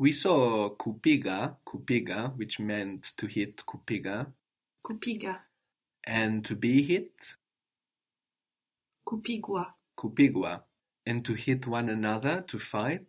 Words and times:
We 0.00 0.12
saw 0.12 0.70
kupiga, 0.70 1.56
kupiga, 1.66 2.34
which 2.38 2.58
meant 2.58 3.12
to 3.18 3.26
hit 3.26 3.62
kupiga, 3.66 4.32
kupiga, 4.82 5.40
and 6.04 6.42
to 6.46 6.54
be 6.54 6.80
hit, 6.80 7.12
kupigwa, 9.06 9.66
kupigwa, 9.98 10.62
and 11.04 11.22
to 11.26 11.34
hit 11.34 11.66
one 11.66 11.90
another, 11.90 12.42
to 12.48 12.58
fight, 12.58 13.08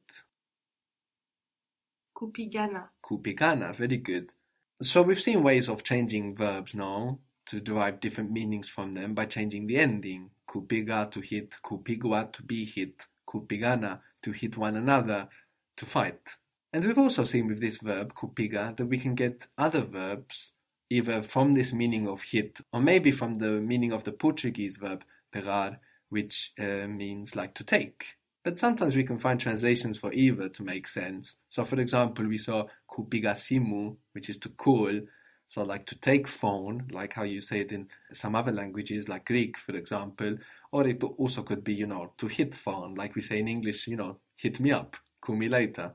kupigana, 2.13 2.90
kupigana. 3.01 3.73
Very 3.73 3.96
good. 3.96 4.33
So 4.81 5.01
we've 5.01 5.21
seen 5.21 5.44
ways 5.44 5.69
of 5.69 5.85
changing 5.85 6.35
verbs 6.35 6.76
now 6.76 7.19
to 7.46 7.62
derive 7.62 8.01
different 8.01 8.31
meanings 8.31 8.67
from 8.67 8.96
them 8.96 9.15
by 9.15 9.28
changing 9.28 9.65
the 9.67 9.78
ending. 9.78 10.31
Kupiga 10.46 11.10
to 11.12 11.21
hit, 11.21 11.55
kupigwa 11.63 12.33
to 12.33 12.44
be 12.44 12.65
hit, 12.65 13.08
kupigana 13.26 14.01
to 14.23 14.33
hit 14.33 14.58
one 14.58 14.76
another, 14.76 15.29
to 15.78 15.85
fight. 15.85 16.35
And 16.73 16.85
we've 16.85 16.98
also 16.98 17.26
seen 17.26 17.48
with 17.48 17.59
this 17.59 17.80
verb, 17.80 18.13
kupiga, 18.13 18.75
that 18.77 18.85
we 18.85 18.98
can 18.98 19.13
get 19.13 19.48
other 19.57 19.81
verbs 19.81 20.53
either 20.89 21.21
from 21.21 21.53
this 21.53 21.73
meaning 21.73 22.07
of 22.07 22.21
hit 22.21 22.59
or 22.71 22.81
maybe 22.81 23.11
from 23.11 23.35
the 23.35 23.52
meaning 23.52 23.91
of 23.91 24.03
the 24.03 24.11
Portuguese 24.11 24.77
verb 24.77 25.03
pegar, 25.34 25.77
which 26.09 26.53
uh, 26.59 26.88
means 26.88 27.35
like 27.35 27.53
to 27.55 27.63
take. 27.63 28.16
But 28.44 28.57
sometimes 28.57 28.95
we 28.95 29.03
can 29.03 29.20
find 29.20 29.39
translations 29.39 29.97
for 29.97 30.11
either 30.13 30.49
to 30.49 30.63
make 30.63 30.88
sense. 30.88 31.38
So, 31.49 31.63
for 31.63 31.80
example, 31.80 32.25
we 32.25 32.38
saw 32.38 32.66
kupigasimu, 32.89 33.95
which 34.13 34.30
is 34.30 34.38
to 34.38 34.49
call, 34.49 34.99
so 35.45 35.63
like 35.63 35.85
to 35.88 35.99
take 35.99 36.27
phone, 36.27 36.88
like 36.91 37.13
how 37.13 37.23
you 37.23 37.41
say 37.41 37.59
it 37.59 37.72
in 37.72 37.88
some 38.13 38.35
other 38.35 38.52
languages, 38.52 39.09
like 39.09 39.25
Greek, 39.25 39.58
for 39.58 39.75
example. 39.75 40.38
Or 40.72 40.88
it 40.88 41.03
also 41.03 41.44
could 41.44 41.63
be, 41.63 41.73
you 41.73 41.85
know, 41.85 42.13
to 42.17 42.27
hit 42.27 42.55
phone, 42.55 42.95
like 42.95 43.16
we 43.16 43.22
say 43.22 43.39
in 43.39 43.47
English, 43.47 43.88
you 43.88 43.97
know, 43.97 44.17
hit 44.38 44.59
me 44.59 44.72
up, 44.72 44.95
call 45.22 45.35
me 45.35 45.49
later. 45.49 45.94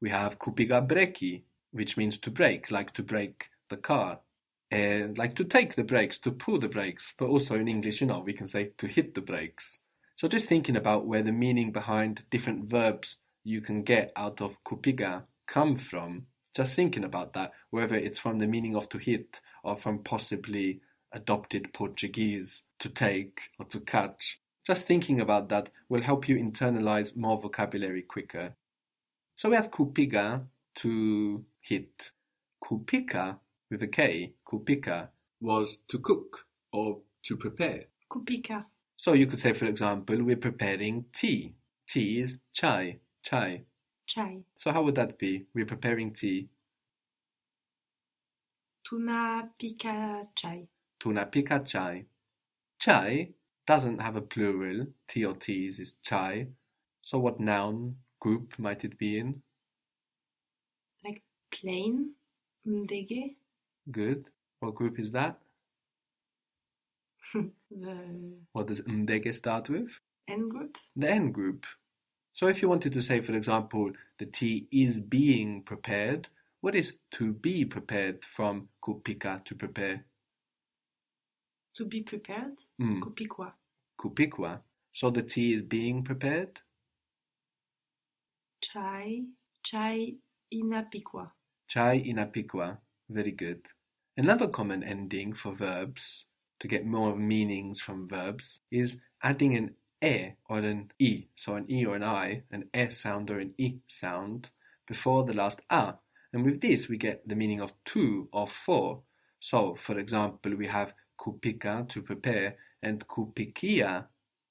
We 0.00 0.10
have 0.10 0.38
kupiga 0.38 0.86
breki, 0.86 1.42
which 1.72 1.96
means 1.96 2.18
to 2.18 2.30
brake, 2.30 2.70
like 2.70 2.92
to 2.94 3.02
brake 3.02 3.50
the 3.68 3.76
car. 3.76 4.20
Like 4.72 5.34
to 5.36 5.44
take 5.44 5.74
the 5.74 5.84
brakes, 5.84 6.18
to 6.20 6.30
pull 6.30 6.58
the 6.58 6.68
brakes. 6.68 7.12
But 7.18 7.28
also 7.28 7.56
in 7.56 7.68
English, 7.68 8.00
you 8.00 8.06
know, 8.06 8.20
we 8.20 8.32
can 8.32 8.46
say 8.46 8.72
to 8.78 8.86
hit 8.86 9.14
the 9.14 9.20
brakes. 9.20 9.80
So 10.16 10.28
just 10.28 10.46
thinking 10.46 10.76
about 10.76 11.06
where 11.06 11.22
the 11.22 11.32
meaning 11.32 11.72
behind 11.72 12.24
different 12.30 12.70
verbs 12.70 13.16
you 13.42 13.60
can 13.60 13.82
get 13.82 14.12
out 14.16 14.40
of 14.40 14.62
kupiga 14.64 15.24
come 15.46 15.76
from, 15.76 16.26
just 16.54 16.74
thinking 16.74 17.04
about 17.04 17.32
that, 17.32 17.52
whether 17.70 17.96
it's 17.96 18.18
from 18.18 18.38
the 18.38 18.46
meaning 18.46 18.76
of 18.76 18.88
to 18.90 18.98
hit 18.98 19.40
or 19.64 19.76
from 19.76 20.00
possibly 20.00 20.80
adopted 21.12 21.72
Portuguese 21.72 22.62
to 22.78 22.88
take 22.88 23.40
or 23.58 23.64
to 23.66 23.80
catch. 23.80 24.40
Just 24.66 24.86
thinking 24.86 25.20
about 25.20 25.48
that 25.48 25.70
will 25.88 26.02
help 26.02 26.28
you 26.28 26.36
internalize 26.36 27.16
more 27.16 27.40
vocabulary 27.40 28.02
quicker. 28.02 28.54
So 29.40 29.48
we 29.48 29.56
have 29.56 29.70
kupiga 29.70 30.44
to 30.82 31.42
hit. 31.62 32.10
Kupika 32.62 33.38
with 33.70 33.82
a 33.82 33.86
K, 33.86 34.34
kupika, 34.46 35.08
was 35.40 35.78
to 35.88 35.98
cook 35.98 36.44
or 36.74 36.98
to 37.22 37.38
prepare. 37.38 37.84
kupika, 38.12 38.66
So 38.96 39.14
you 39.14 39.26
could 39.26 39.38
say, 39.38 39.54
for 39.54 39.64
example, 39.64 40.22
we're 40.22 40.36
preparing 40.36 41.06
tea. 41.14 41.54
Tea 41.88 42.20
is 42.20 42.36
chai, 42.52 42.98
chai. 43.22 43.62
chai, 44.06 44.40
So 44.56 44.72
how 44.72 44.82
would 44.82 44.96
that 44.96 45.18
be? 45.18 45.46
We're 45.54 45.64
preparing 45.64 46.12
tea. 46.12 46.50
tunapika 48.86 50.26
chai, 50.34 50.68
Tunapika 51.02 51.66
chai. 51.66 52.04
Chai 52.78 53.30
doesn't 53.66 54.00
have 54.02 54.16
a 54.16 54.20
plural. 54.20 54.88
Tea 55.08 55.24
or 55.24 55.34
teas 55.34 55.80
is 55.80 55.94
chai. 56.02 56.48
So 57.00 57.18
what 57.18 57.40
noun 57.40 57.96
group 58.20 58.58
might 58.58 58.84
it 58.84 58.98
be 58.98 59.18
in? 59.18 59.42
like 61.04 61.22
plane, 61.50 62.12
ndege, 62.66 63.36
Good. 63.90 64.24
What 64.60 64.74
group 64.74 64.98
is 65.00 65.10
that? 65.12 65.38
the 67.34 68.36
What 68.52 68.66
does 68.66 68.82
ndege 68.82 69.34
start 69.34 69.68
with? 69.68 69.90
N 70.28 70.48
group, 70.48 70.76
The 70.96 71.10
N 71.10 71.32
group. 71.32 71.66
So 72.32 72.46
if 72.46 72.62
you 72.62 72.68
wanted 72.68 72.92
to 72.92 73.02
say, 73.02 73.20
for 73.20 73.34
example, 73.34 73.90
the 74.18 74.26
tea 74.26 74.68
is 74.70 75.00
being 75.00 75.62
prepared, 75.62 76.28
what 76.60 76.74
is 76.76 76.92
to 77.12 77.32
be 77.32 77.64
prepared 77.64 78.24
from 78.24 78.68
kupika 78.82 79.44
to 79.44 79.54
prepare? 79.54 80.04
to 81.76 81.84
be 81.84 82.02
prepared, 82.02 82.56
Mm. 82.80 83.00
kupikwa, 83.00 83.52
Kupikwa. 83.98 84.60
So 84.92 85.10
the 85.10 85.22
tea 85.22 85.52
is 85.54 85.62
being 85.62 86.02
prepared? 86.04 86.60
Chai, 88.60 89.24
chai 89.62 90.16
inapikwa, 90.52 91.30
Chai 91.66 92.00
inapikwa. 92.00 92.78
Very 93.08 93.32
good. 93.32 93.66
Another 94.16 94.48
common 94.48 94.82
ending 94.84 95.32
for 95.32 95.52
verbs, 95.52 96.26
to 96.58 96.68
get 96.68 96.84
more 96.84 97.16
meanings 97.16 97.80
from 97.80 98.06
verbs, 98.06 98.60
is 98.70 99.00
adding 99.22 99.56
an 99.56 99.74
e 100.02 100.32
or 100.48 100.58
an 100.58 100.92
i, 101.00 101.26
so 101.36 101.54
an 101.54 101.70
e 101.70 101.86
or 101.86 101.96
an 101.96 102.02
i, 102.02 102.42
an 102.50 102.68
e 102.74 102.90
sound 102.90 103.30
or 103.30 103.38
an 103.38 103.54
i 103.58 103.76
sound, 103.88 104.50
before 104.86 105.24
the 105.24 105.32
last 105.32 105.60
a. 105.70 105.94
And 106.32 106.44
with 106.44 106.60
this, 106.60 106.88
we 106.88 106.98
get 106.98 107.26
the 107.26 107.36
meaning 107.36 107.60
of 107.60 107.72
to 107.86 108.28
or 108.32 108.46
for. 108.46 109.02
So, 109.40 109.74
for 109.80 109.98
example, 109.98 110.54
we 110.54 110.66
have 110.66 110.92
kupika 111.18 111.88
to 111.88 112.02
prepare 112.02 112.56
and 112.82 113.06
kupikia, 113.06 114.06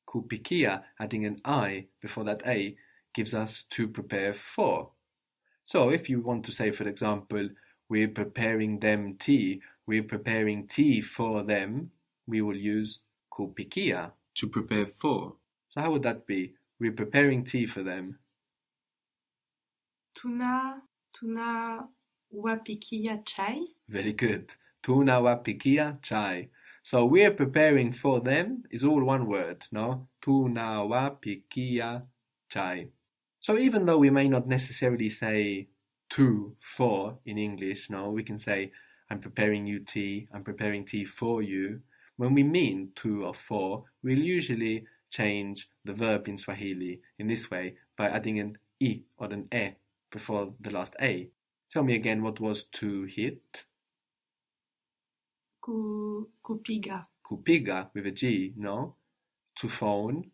kupikia, 0.08 0.84
adding 1.00 1.25
an 1.25 1.42
i 1.46 1.86
before 2.02 2.24
that 2.24 2.42
a, 2.48 2.75
gives 3.19 3.34
us 3.34 3.66
to 3.69 3.85
prepare 3.85 4.34
for. 4.34 4.91
So 5.66 5.90
if 5.90 6.09
you 6.09 6.22
want 6.22 6.46
to 6.46 6.53
say, 6.53 6.72
for 6.72 6.88
example, 6.88 7.50
we're 7.90 8.07
preparing 8.07 8.80
them 8.80 9.18
tea, 9.19 9.62
we're 9.85 10.03
preparing 10.16 10.68
tea 10.68 11.02
for 11.02 11.44
them, 11.44 11.91
we 12.28 12.40
will 12.40 12.56
use 12.56 13.00
kupikia 13.30 14.12
to 14.35 14.47
prepare 14.47 14.88
for. 15.02 15.34
So 15.68 15.81
how 15.81 15.91
would 15.91 16.03
that 16.03 16.25
be? 16.28 16.53
We're 16.80 16.94
preparing 16.94 17.44
tea 17.44 17.66
for 17.66 17.84
them. 17.84 18.19
tuna, 20.16 20.81
tuna 21.13 21.90
wapikia 22.34 23.25
chai, 23.25 23.59
Very 23.90 24.13
good. 24.13 24.46
Tuna 24.81 25.19
wapikia 25.19 26.01
chai. 26.01 26.47
So 26.84 27.03
we're 27.03 27.31
preparing 27.31 27.91
for 27.91 28.22
them 28.22 28.63
is 28.72 28.86
all 28.86 29.03
one 29.03 29.25
word, 29.28 29.66
no? 29.74 30.07
Tuna 30.22 30.88
wapikia 30.88 32.03
chai. 32.50 32.88
So 33.39 33.57
even 33.57 33.85
though 33.85 33.97
we 33.97 34.09
may 34.09 34.27
not 34.27 34.47
necessarily 34.47 35.09
say 35.09 35.69
to, 36.11 36.55
for 36.59 37.19
in 37.25 37.38
English, 37.38 37.89
no, 37.89 38.09
we 38.09 38.23
can 38.23 38.38
say 38.38 38.72
I'm 39.09 39.19
preparing 39.19 39.66
you 39.66 39.79
tea, 39.79 40.27
I'm 40.33 40.44
preparing 40.44 40.85
tea 40.85 41.05
for 41.05 41.41
you. 41.41 41.81
When 42.17 42.33
we 42.33 42.44
mean 42.44 42.91
to 42.95 43.25
or 43.25 43.33
for, 43.33 43.85
we'll 44.03 44.19
usually 44.19 44.85
change 45.09 45.69
the 45.85 45.94
verb 45.94 46.27
in 46.27 46.38
Swahili 46.38 47.01
in 47.17 47.27
this 47.27 47.50
way 47.50 47.75
by 47.97 48.09
adding 48.09 48.39
an 48.39 48.57
i 48.81 49.01
or 49.17 49.27
an 49.31 49.47
e 49.53 49.71
before 50.11 50.53
the 50.59 50.71
last 50.71 50.95
a. 51.01 51.29
Tell 51.69 51.83
me 51.83 51.95
again 51.95 52.23
what 52.23 52.39
was 52.39 52.63
to 52.63 53.03
hit. 53.03 53.66
ku, 55.69 56.29
kupiga, 56.41 57.07
Kupiga 57.23 57.89
with 57.94 58.07
a 58.07 58.11
G, 58.11 58.53
no? 58.57 58.95
To 59.57 59.69
phone, 59.69 60.31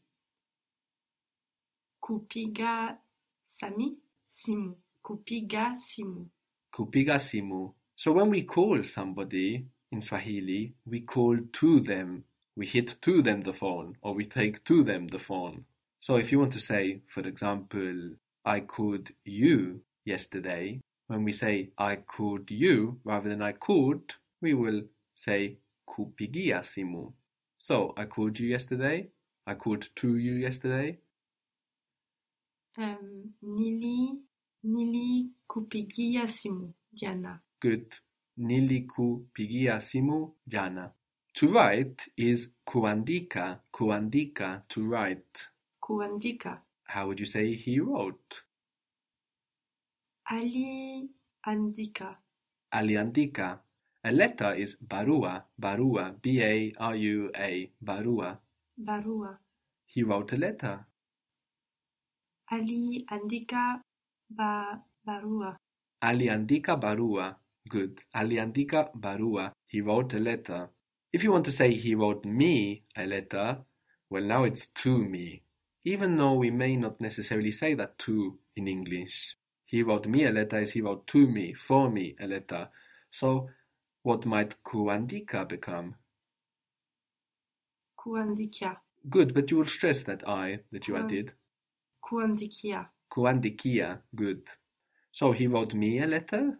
kupiga 2.06 2.98
simu, 4.26 4.78
kupiga 6.72 7.20
simu. 7.20 7.76
So 7.96 8.14
when 8.14 8.30
we 8.30 8.44
call 8.44 8.84
somebody 8.84 9.66
in 9.92 10.02
Swahili, 10.02 10.76
we 10.86 11.02
call 11.02 11.38
to 11.54 11.80
them. 11.80 12.24
We 12.56 12.68
hit 12.68 13.02
to 13.02 13.22
them 13.22 13.42
the 13.42 13.54
phone 13.54 13.98
or 14.02 14.14
we 14.14 14.26
take 14.26 14.64
to 14.66 14.84
them 14.84 15.08
the 15.08 15.20
phone. 15.20 15.66
So 16.00 16.18
if 16.18 16.32
you 16.32 16.40
want 16.40 16.54
to 16.54 16.60
say, 16.60 17.02
for 17.08 17.22
example, 17.22 18.12
I 18.46 18.60
called 18.60 19.10
you 19.24 19.82
yesterday, 20.06 20.82
when 21.08 21.24
we 21.24 21.32
say 21.34 21.72
I 21.78 21.96
called 21.96 22.52
you 22.52 23.00
rather 23.04 23.30
than 23.30 23.42
I 23.42 23.54
called, 23.54 24.16
we 24.42 24.54
will 24.54 24.84
say 25.16 25.58
kupigia 25.88 26.64
simu. 26.64 27.14
So 27.58 27.94
I 27.98 28.06
called 28.06 28.40
you 28.40 28.48
yesterday. 28.48 29.08
I 29.48 29.56
called 29.56 29.90
to 29.96 30.18
you 30.18 30.34
yesterday. 30.34 31.00
Um, 32.78 33.34
nili, 33.42 34.24
nili 34.64 35.32
kupigia 35.48 36.28
simu, 36.28 36.74
jana, 36.94 37.40
Good. 37.62 37.96
Nilikupigia 38.38 39.80
simu 39.80 40.36
jana. 40.48 40.92
To 41.34 41.48
write 41.48 42.12
is 42.16 42.54
kuandika. 42.66 43.60
Kuandika, 43.72 44.64
to 44.68 44.82
write. 44.90 45.48
kuandika, 45.80 46.62
How 46.94 47.04
would 47.06 47.20
you 47.20 47.26
say 47.26 47.56
he 47.56 47.80
wrote? 47.80 48.36
aliandika, 50.26 52.18
Aliandika. 52.72 53.60
A 54.04 54.12
letter 54.12 54.60
is 54.60 54.78
barua. 54.84 55.46
Barua. 55.58 56.12
B 56.22 56.42
A 56.44 56.74
R 56.78 56.96
U 56.96 57.32
A. 57.36 57.72
Barua. 57.82 58.38
barua, 58.78 59.40
He 59.88 60.04
wrote 60.04 60.34
a 60.36 60.38
letter. 60.38 60.86
Aliandika 62.48 63.82
ba, 64.30 64.82
barua, 65.06 65.58
Ali 66.02 66.30
Andika 66.30 66.76
barua. 66.76 67.36
Good. 67.68 68.02
Ali 68.14 68.36
Andika 68.40 68.92
barua. 68.94 69.52
He 69.68 69.82
wrote 69.82 70.14
a 70.14 70.20
letter. 70.20 70.70
If 71.12 71.24
you 71.24 71.32
want 71.32 71.46
to 71.46 71.52
say 71.52 71.74
he 71.74 71.96
wrote 71.96 72.26
me 72.26 72.84
a 72.96 73.06
letter, 73.08 73.60
well, 74.10 74.24
now 74.24 74.44
it's 74.44 74.68
to 74.84 75.00
me. 75.00 75.42
Even 75.84 76.18
though 76.18 76.34
we 76.34 76.52
may 76.52 76.76
not 76.76 77.02
necessarily 77.02 77.52
say 77.52 77.74
that 77.76 77.98
to 78.00 78.38
in 78.56 78.68
English. 78.68 79.36
He 79.66 79.82
wrote 79.82 80.06
me 80.08 80.26
a 80.26 80.32
letter 80.32 80.60
is 80.60 80.72
he 80.74 80.82
wrote 80.82 81.08
to 81.08 81.26
me, 81.28 81.54
for 81.54 81.90
me 81.90 82.16
a 82.20 82.28
letter. 82.28 82.70
So, 83.12 83.50
what 84.04 84.26
might 84.26 84.56
kuandika 84.64 85.48
become? 85.48 85.96
kuandikia, 87.98 88.78
Good, 89.10 89.34
but 89.34 89.50
you 89.50 89.58
will 89.58 89.66
stress 89.66 90.04
that 90.04 90.28
I 90.28 90.60
that 90.72 90.88
you 90.88 90.94
Kuan- 90.94 91.06
added. 91.06 91.34
Kuandikia, 92.10 92.90
Kuandikia. 93.10 94.02
Good. 94.14 94.50
So, 95.12 95.32
he 95.32 95.48
wrote 95.48 95.74
me 95.78 96.00
a 96.04 96.06
letter? 96.08 96.58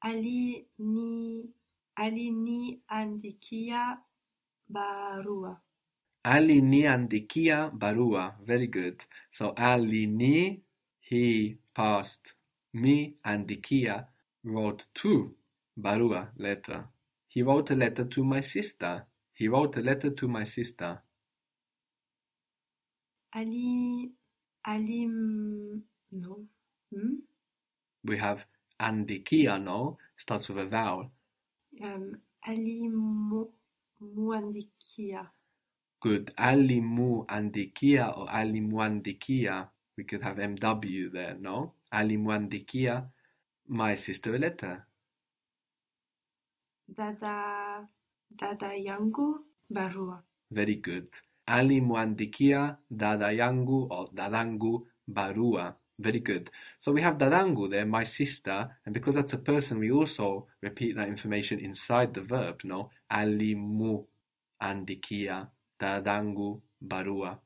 ali 0.00 0.66
ni 0.78 1.50
Ali 1.96 2.30
ni 2.30 2.80
andikia 2.88 3.98
barua, 4.68 5.60
Ali 6.24 6.60
ni 6.60 6.86
andikia 6.86 7.70
barua. 7.70 8.36
Very 8.44 8.66
good. 8.66 9.02
So 9.30 9.50
Ali 9.56 10.06
ni 10.06 10.62
he 11.00 11.56
passed. 11.74 12.34
Me 12.74 13.14
andikia 13.24 14.06
wrote 14.44 14.84
to 14.94 15.34
barua 15.76 16.32
letter. 16.36 16.88
He 17.28 17.42
wrote 17.42 17.70
a 17.72 17.76
letter 17.76 18.04
to 18.08 18.24
my 18.24 18.42
sister. 18.42 19.06
He 19.34 19.48
wrote 19.48 19.76
a 19.80 19.82
letter 19.82 20.10
to 20.14 20.28
my 20.28 20.44
sister. 20.44 21.02
Ali 23.38 23.66
ali 24.72 25.00
no, 26.22 26.34
hmm? 26.92 27.16
We 28.04 28.16
have 28.18 28.46
andikia, 28.80 29.58
no? 29.62 29.98
Starts 30.16 30.48
with 30.48 30.58
a 30.58 30.66
vowel. 30.66 31.10
um, 31.82 32.20
ali 32.42 32.88
mu, 32.88 33.44
muandikia, 34.00 35.22
Good. 36.00 36.32
Alimu 36.36 37.24
andikia 37.28 38.16
or 38.16 38.28
Ali 38.30 38.60
alimuandikia. 38.60 39.68
We 39.96 40.04
could 40.04 40.22
have 40.22 40.36
MW 40.38 41.12
there, 41.12 41.36
no? 41.40 41.74
Ali 41.92 42.16
Alimuandikia, 42.16 43.10
my 43.68 43.94
sister 43.96 44.34
a 44.34 44.38
letter. 44.38 44.86
dada 46.88 47.88
dada 48.30 48.74
yangu 48.76 49.44
barua, 49.70 50.22
Very 50.50 50.76
good. 50.76 51.08
Alimwandikia 51.46 52.76
dada 52.90 53.32
yangu 53.32 53.86
or 53.90 54.08
dadangu 54.12 54.86
barua. 55.08 55.76
Very 55.98 56.20
good. 56.20 56.50
So 56.78 56.92
we 56.92 57.00
have 57.02 57.16
dadangu 57.16 57.70
there, 57.70 57.86
my 57.86 58.04
sister, 58.04 58.76
and 58.84 58.92
because 58.92 59.14
that's 59.14 59.32
a 59.32 59.38
person, 59.38 59.78
we 59.78 59.90
also 59.90 60.46
repeat 60.60 60.96
that 60.96 61.08
information 61.08 61.58
inside 61.58 62.12
the 62.12 62.20
verb, 62.20 62.60
no? 62.64 62.90
Alimu 63.10 64.04
andikia 64.60 65.48
dadangu 65.80 66.60
barua. 66.82 67.38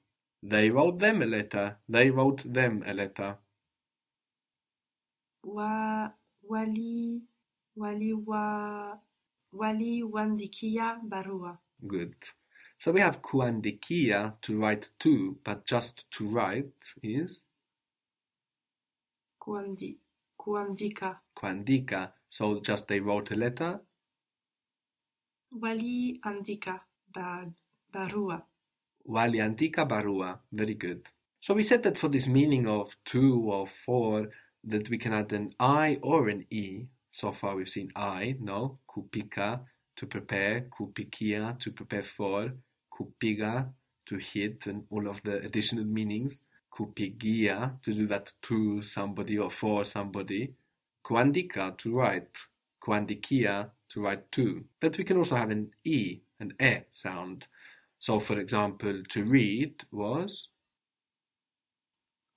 They 0.43 0.71
wrote 0.71 0.99
them 0.99 1.23
a 1.23 1.27
letter. 1.27 1.77
They 1.89 2.11
wrote 2.11 2.43
them 2.53 2.83
a 2.87 2.93
letter. 2.95 3.37
wa 5.45 6.13
wali 6.43 7.23
wali 7.77 8.13
wa 8.13 8.99
wali 9.53 10.03
wandikia 10.03 11.01
barua, 11.03 11.59
Good. 11.87 12.15
So 12.81 12.93
we 12.93 13.01
have 13.01 13.21
kuandikia 13.21 14.41
to 14.41 14.59
write 14.59 14.89
to, 15.01 15.37
but 15.45 15.67
just 15.67 16.11
to 16.13 16.27
write 16.27 16.95
is 17.03 17.43
kuandi, 19.39 19.99
kuandika, 20.41 21.17
kuandika. 21.37 22.13
So 22.31 22.59
just 22.61 22.89
they 22.89 23.01
wrote 23.01 23.33
a 23.33 23.37
letter. 23.37 23.81
wali 25.53 26.19
andika 26.25 26.81
ba, 27.13 27.45
barua, 27.93 28.43
Waliandika 29.07 29.87
barua. 29.87 30.39
Very 30.51 30.75
good. 30.75 31.03
So 31.41 31.53
we 31.53 31.63
said 31.63 31.83
that 31.83 31.99
for 31.99 32.09
this 32.09 32.27
meaning 32.27 32.67
of 32.67 32.97
to 33.07 33.43
or 33.45 33.67
for, 33.67 34.31
that 34.65 34.89
we 34.89 34.97
can 34.97 35.13
add 35.13 35.33
an 35.35 35.55
I 35.61 35.99
or 36.03 36.31
an 36.31 36.47
E. 36.51 36.87
So 37.13 37.33
far 37.33 37.57
we've 37.57 37.69
seen 37.69 37.91
I, 37.95 38.37
no? 38.41 38.79
Kupika, 38.89 39.61
to 39.97 40.07
prepare. 40.07 40.63
Kupikia, 40.71 41.59
to 41.59 41.73
prepare 41.73 42.05
for. 42.05 42.53
Kupiga, 43.01 43.69
to 44.07 44.17
hit, 44.17 44.67
and 44.67 44.85
all 44.91 45.09
of 45.09 45.23
the 45.23 45.39
additional 45.39 45.85
meanings. 45.85 46.43
Kupigia, 46.73 47.83
to 47.83 47.95
do 47.95 48.07
that 48.07 48.33
to 48.43 48.83
somebody 48.83 49.39
or 49.39 49.51
for 49.51 49.85
somebody. 49.85 50.55
Kuandika, 51.05 51.77
to 51.79 51.97
write. 51.97 52.37
Kuandikia, 52.83 53.71
to 53.89 54.03
write 54.03 54.31
to. 54.33 54.65
But 54.81 54.99
we 54.99 55.05
can 55.05 55.17
also 55.17 55.37
have 55.37 55.51
an 55.51 55.73
E, 55.85 56.21
an 56.41 56.55
E 56.61 56.81
sound. 56.93 57.47
So, 57.99 58.21
for 58.21 58.39
example, 58.39 59.03
to 59.11 59.25
read 59.25 59.85
was 59.93 60.49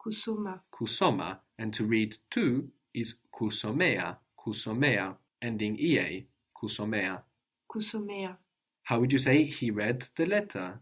kusoma, 0.06 0.62
kusoma, 0.74 1.39
and 1.59 1.74
to 1.74 1.86
read 1.86 2.18
to 2.31 2.69
is 2.94 3.16
kusomea, 3.33 4.18
kusomea, 4.38 5.16
ending 5.42 5.77
ea, 5.80 6.25
kusomea. 6.56 7.21
kusomea, 7.69 8.38
How 8.83 9.00
would 9.00 9.12
you 9.13 9.19
say 9.19 9.45
he 9.45 9.71
read 9.71 10.07
the 10.15 10.25
letter? 10.25 10.80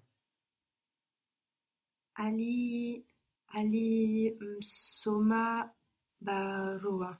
ali 2.16 3.06
ali 3.48 4.32
msoma 4.40 5.70
barua, 6.22 7.18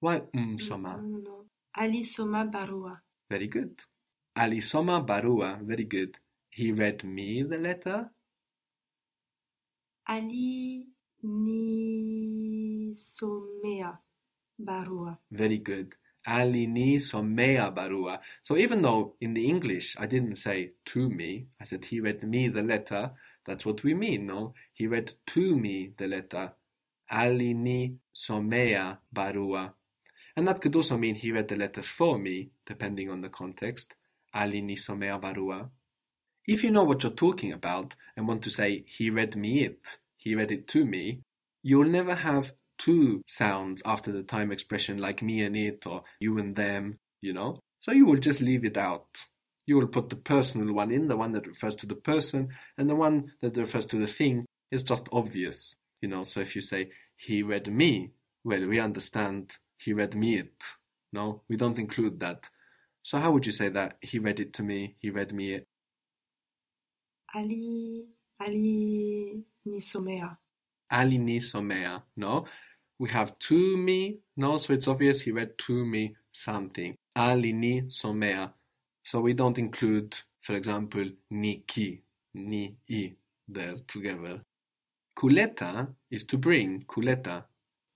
Why 0.00 0.20
umsoma? 0.34 0.96
Mm, 0.96 1.02
no, 1.02 1.18
no, 1.18 1.18
no. 1.18 1.46
alisoma 1.72 2.44
barua, 2.44 3.00
Very 3.30 3.48
good. 3.48 3.82
Alisoma 4.34 5.00
barua, 5.00 5.60
very 5.62 5.84
good. 5.84 6.18
He 6.50 6.72
read 6.72 7.04
me 7.04 7.42
the 7.44 7.58
letter. 7.58 8.10
ali 10.06 10.86
nisomea 12.86 13.98
barua, 14.58 15.18
Very 15.30 15.58
good. 15.58 15.94
Alini 16.26 17.00
somea 17.00 17.70
barua. 17.70 18.20
So 18.42 18.56
even 18.56 18.82
though 18.82 19.14
in 19.20 19.34
the 19.34 19.48
English 19.48 19.96
I 19.98 20.06
didn't 20.06 20.36
say 20.36 20.72
to 20.86 21.08
me, 21.08 21.46
I 21.60 21.64
said 21.64 21.84
he 21.84 22.00
read 22.00 22.22
me 22.22 22.48
the 22.48 22.62
letter, 22.62 23.12
that's 23.46 23.64
what 23.64 23.82
we 23.84 23.94
mean, 23.94 24.26
no? 24.26 24.54
He 24.72 24.86
read 24.86 25.14
to 25.28 25.56
me 25.56 25.92
the 25.96 26.08
letter. 26.08 26.52
Alini 27.12 27.96
somea 28.14 28.98
barua. 29.14 29.72
And 30.36 30.48
that 30.48 30.60
could 30.60 30.74
also 30.74 30.98
mean 30.98 31.14
he 31.14 31.30
read 31.32 31.48
the 31.48 31.56
letter 31.56 31.82
for 31.82 32.18
me, 32.18 32.50
depending 32.66 33.08
on 33.08 33.20
the 33.20 33.28
context. 33.28 33.94
Alini 34.34 34.76
somea 34.76 35.20
barua. 35.20 35.70
If 36.46 36.64
you 36.64 36.70
know 36.70 36.84
what 36.84 37.02
you're 37.02 37.12
talking 37.12 37.52
about 37.52 37.94
and 38.16 38.26
want 38.26 38.42
to 38.42 38.50
say 38.50 38.84
he 38.86 39.10
read 39.10 39.36
me 39.36 39.64
it, 39.64 39.98
he 40.16 40.34
read 40.34 40.50
it 40.50 40.66
to 40.68 40.84
me, 40.84 41.20
you'll 41.62 41.88
never 41.88 42.14
have 42.14 42.52
two 42.78 43.22
sounds 43.26 43.82
after 43.84 44.12
the 44.12 44.22
time 44.22 44.52
expression 44.52 44.98
like 44.98 45.22
me 45.22 45.42
and 45.42 45.56
it 45.56 45.86
or 45.86 46.02
you 46.20 46.38
and 46.38 46.56
them, 46.56 46.98
you 47.20 47.32
know? 47.32 47.60
So 47.78 47.92
you 47.92 48.06
will 48.06 48.16
just 48.16 48.40
leave 48.40 48.64
it 48.64 48.76
out. 48.76 49.26
You 49.66 49.76
will 49.76 49.88
put 49.88 50.08
the 50.10 50.16
personal 50.16 50.72
one 50.72 50.90
in, 50.90 51.08
the 51.08 51.16
one 51.16 51.32
that 51.32 51.46
refers 51.46 51.74
to 51.76 51.86
the 51.86 51.96
person, 51.96 52.48
and 52.78 52.88
the 52.88 52.94
one 52.94 53.32
that 53.42 53.56
refers 53.56 53.86
to 53.86 53.98
the 53.98 54.06
thing 54.06 54.46
is 54.70 54.84
just 54.84 55.08
obvious, 55.12 55.76
you 56.00 56.08
know? 56.08 56.22
So 56.22 56.40
if 56.40 56.54
you 56.54 56.62
say 56.62 56.90
he 57.16 57.42
read 57.42 57.72
me, 57.72 58.12
well, 58.44 58.66
we 58.66 58.78
understand 58.78 59.52
he 59.78 59.92
read 59.92 60.14
me 60.14 60.36
it. 60.38 60.64
No, 61.12 61.42
we 61.48 61.56
don't 61.56 61.78
include 61.78 62.20
that. 62.20 62.44
So 63.02 63.18
how 63.18 63.32
would 63.32 63.46
you 63.46 63.52
say 63.52 63.68
that? 63.70 63.96
He 64.00 64.18
read 64.18 64.40
it 64.40 64.52
to 64.54 64.62
me, 64.62 64.96
he 65.00 65.10
read 65.10 65.32
me 65.32 65.54
it. 65.54 65.66
ali 67.34 68.06
ali 68.38 69.44
nisomea, 69.66 70.36
Alini 70.92 71.40
somea, 71.40 72.02
no? 72.16 72.46
We 72.98 73.08
have 73.10 73.38
to 73.40 73.76
me, 73.76 74.18
no? 74.36 74.56
So 74.56 74.72
it's 74.74 74.88
obvious 74.88 75.20
he 75.22 75.32
read 75.32 75.58
to 75.58 75.84
me 75.86 76.16
something. 76.32 76.96
Alini 77.16 77.86
somea. 77.92 78.52
So 79.04 79.20
we 79.20 79.34
don't 79.34 79.58
include, 79.58 80.16
for 80.42 80.54
example, 80.56 81.04
ni 81.30 81.62
ki, 81.66 82.02
ni 82.34 82.76
i 82.90 83.14
there 83.48 83.76
together. 83.86 84.40
Kuleta 85.18 85.88
is 86.10 86.24
to 86.24 86.38
bring, 86.38 86.84
kuleta, 86.86 87.44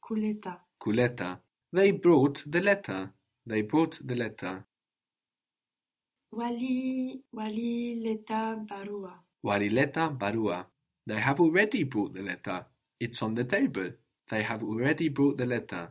kuleta, 0.05 0.59
kuleta. 0.83 1.39
They 1.73 1.93
brought 1.93 2.43
the 2.47 2.61
letter. 2.61 3.11
They 3.47 3.63
brought 3.63 3.99
the 4.07 4.15
letter. 4.15 4.65
wali 6.33 7.23
walileta 7.33 8.57
barua, 8.69 9.15
Walileta 9.45 10.11
barua. 10.19 10.67
They 11.07 11.17
have 11.19 11.41
already 11.41 11.85
brought 11.85 12.15
the 12.15 12.23
letter. 12.23 12.67
It's 13.01 13.23
on 13.23 13.35
the 13.35 13.45
table. 13.45 13.91
They 14.31 14.43
have 14.43 14.63
already 14.63 15.09
brought 15.09 15.39
the 15.39 15.47
letter. 15.47 15.91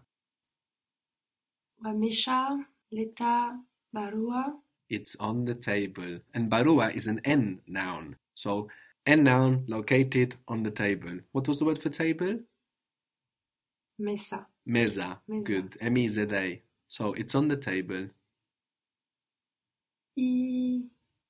wamesha 1.84 2.66
leta 2.92 3.58
barua, 3.96 4.54
It's 4.90 5.16
on 5.20 5.46
the 5.46 5.56
table. 5.56 6.20
And 6.34 6.50
barua 6.52 6.96
is 6.96 7.08
an 7.08 7.22
N 7.26 7.62
noun. 7.68 8.16
So, 8.36 8.70
N 9.06 9.24
noun 9.24 9.66
located 9.68 10.36
on 10.48 10.64
the 10.64 10.72
table. 10.72 11.20
What 11.32 11.48
was 11.48 11.60
the 11.60 11.66
word 11.66 11.82
for 11.82 11.90
table? 11.90 12.40
Mesa. 14.00 14.48
Mesa. 14.66 15.20
Meza. 15.30 15.44
Good. 15.44 15.78
M-E-Z-A. 15.82 16.62
So 16.88 17.14
it's 17.14 17.36
on 17.36 17.48
the 17.50 17.58
table. 17.58 18.10
I, 20.18 20.82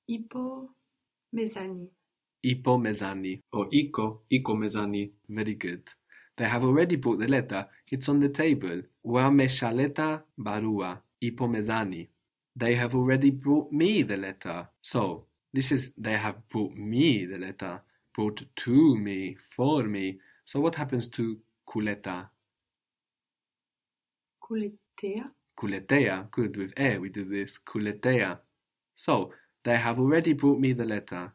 ipo, 0.10 0.70
mezani. 1.36 1.88
Ipo 2.46 2.78
mezani. 2.78 3.42
Or 3.54 3.68
Iko. 3.72 4.22
Iko 4.32 4.56
mezani. 4.56 5.12
Very 5.30 5.56
good. 5.56 5.84
They 6.38 6.46
have 6.46 6.64
already 6.64 6.96
brought 6.98 7.20
the 7.20 7.28
letter. 7.28 7.68
It's 7.92 8.10
on 8.10 8.20
the 8.20 8.30
table. 8.30 8.82
Wameshaleta 9.06 10.24
barua. 10.40 11.00
Ipo 11.24 11.48
mezani. 11.48 12.08
They 12.56 12.76
have 12.76 12.96
already 12.96 13.32
brought 13.32 13.72
me 13.72 14.04
the 14.04 14.18
letter. 14.18 14.68
So, 14.82 15.26
this 15.54 15.72
is, 15.72 15.94
they 15.98 16.18
have 16.18 16.48
brought 16.50 16.76
me 16.76 17.26
the 17.26 17.38
letter. 17.38 17.82
Brought 18.16 18.42
to 18.58 18.96
me, 18.98 19.38
for 19.56 19.84
me. 19.84 20.20
So 20.46 20.60
what 20.60 20.76
happens 20.76 21.08
to 21.10 21.38
kuleta? 21.68 22.28
Kuletea. 24.44 25.30
Kuletea. 25.58 26.30
Good, 26.32 26.58
with 26.58 26.74
e 26.80 26.98
we 26.98 27.10
do 27.10 27.24
this. 27.26 27.60
Kuletea. 27.60 28.40
So, 28.96 29.32
they 29.64 29.78
have 29.78 30.00
already 30.00 30.34
brought 30.34 30.60
me 30.60 30.74
the 30.74 30.86
letter. 30.86 31.34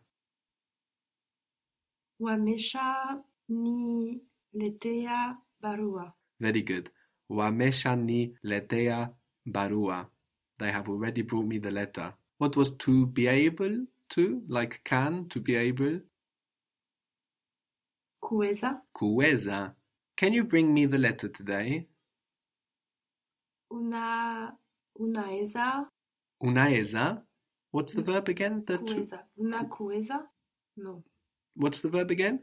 Wamesha 2.25 3.23
ni 3.49 4.21
letea 4.52 5.37
barua. 5.61 6.12
Very 6.40 6.62
good. 6.62 6.90
Wameshani 7.28 8.38
letea 8.43 9.14
barua. 9.47 10.11
They 10.59 10.71
have 10.71 10.88
already 10.88 11.23
brought 11.23 11.47
me 11.47 11.59
the 11.59 11.71
letter. 11.71 12.14
What 12.38 12.57
was 12.57 12.71
to 12.78 13.07
be 13.07 13.26
able 13.28 13.87
to? 14.11 14.43
Like 14.49 14.81
can, 14.85 15.28
to 15.28 15.40
be 15.40 15.57
able? 15.57 16.00
Kuweza. 18.23 18.83
Kuweza. 18.95 19.75
Can 20.16 20.33
you 20.33 20.45
bring 20.45 20.73
me 20.73 20.87
the 20.87 20.99
letter 20.99 21.28
today? 21.28 21.88
Una, 23.71 24.57
unaeza. 24.97 25.90
Unaeza. 26.40 27.23
What's 27.73 27.93
the 27.95 28.02
verb 28.02 28.28
again? 28.28 28.64
The 28.64 28.78
Kuweza. 28.78 29.26
Una 29.37 29.64
kuweza? 29.64 30.31
No. 30.76 31.02
What's 31.56 31.80
the 31.80 31.88
verb 31.88 32.11
again? 32.11 32.40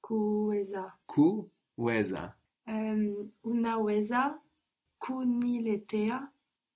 Kuweza. 0.00 0.92
Kuweza. 1.06 2.34
Um, 2.66 3.30
unaweza 3.44 4.38
kuniletea 4.98 6.28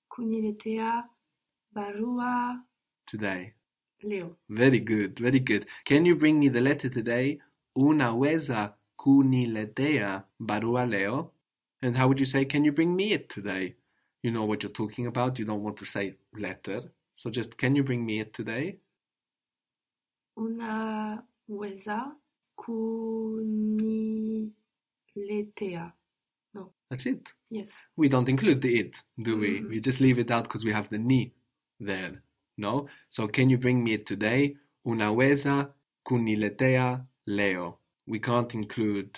kuniletea 0.09 1.09
barua 1.73 2.63
Today. 3.05 3.53
leo. 4.01 4.37
Very 4.49 4.81
good, 4.81 5.21
very 5.23 5.41
good. 5.41 5.67
Can 5.85 6.07
you 6.07 6.17
bring 6.17 6.39
me 6.39 6.51
the 6.51 6.61
letter 6.61 6.91
today? 6.91 7.41
Una 7.77 8.15
Unaweza 8.15 8.75
kuniletea 8.97 10.25
barua 10.39 10.87
leo? 10.87 11.33
And 11.81 11.97
how 11.97 12.07
would 12.07 12.21
you 12.21 12.27
say, 12.27 12.45
can 12.45 12.65
you 12.65 12.73
bring 12.73 12.95
me 12.97 13.13
it 13.13 13.29
today? 13.29 13.77
You 14.23 14.31
know 14.31 14.49
what 14.49 14.63
you're 14.63 14.73
talking 14.73 15.07
about. 15.07 15.39
You 15.39 15.45
don't 15.45 15.63
want 15.63 15.77
to 15.79 15.85
say 15.85 16.15
letter. 16.33 16.91
So 17.15 17.31
just, 17.31 17.57
can 17.57 17.77
you 17.77 17.83
bring 17.85 18.05
me 18.07 18.21
it 18.21 18.33
today? 18.33 18.79
Unaweza 20.37 22.17
kuniletea. 22.57 24.53
No. 26.55 26.73
That's 26.91 27.07
it. 27.07 27.35
Yes. 27.51 27.89
We 27.97 28.09
don't 28.09 28.29
include 28.29 28.61
the 28.61 28.79
it, 28.81 29.05
do 29.19 29.39
we? 29.39 29.61
Mhm. 29.61 29.69
We 29.69 29.81
just 29.81 30.01
leave 30.01 30.21
it 30.21 30.31
out 30.31 30.45
because 30.45 30.67
we 30.67 30.73
have 30.73 30.89
the 30.89 30.99
ni 30.99 31.33
there. 31.87 32.23
No? 32.57 32.89
So 33.11 33.29
can 33.29 33.51
you 33.51 33.59
bring 33.59 33.83
me 33.85 33.93
it 33.95 34.07
today? 34.07 34.57
Unaweza 34.85 35.75
kuniletea 36.03 37.07
leo. 37.27 37.79
We 38.07 38.19
can't 38.19 38.55
include 38.55 39.11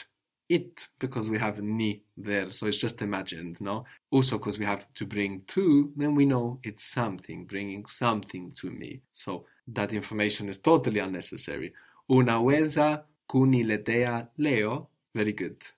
it 0.48 0.88
because 0.98 1.30
we 1.30 1.38
have 1.38 1.62
ni 1.62 2.02
there. 2.24 2.52
So 2.52 2.68
it's 2.68 2.80
just 2.80 3.02
imagined, 3.02 3.60
no? 3.60 3.84
Also 4.10 4.38
because 4.38 4.58
we 4.58 4.66
have 4.66 4.86
to 4.94 5.06
bring 5.06 5.44
to, 5.46 5.92
then 5.96 6.16
we 6.16 6.24
know 6.24 6.60
it's 6.62 6.92
something, 6.92 7.46
bringing 7.46 7.86
something 7.86 8.52
to 8.54 8.70
me. 8.70 9.02
So 9.12 9.46
that 9.74 9.92
information 9.92 10.48
is 10.48 10.62
totally 10.62 11.00
unnecessary. 11.00 11.72
Una 12.08 12.40
Unaweza 12.40 13.04
kuniletea 13.26 14.28
leo. 14.38 14.88
Very 15.14 15.32
good. 15.32 15.75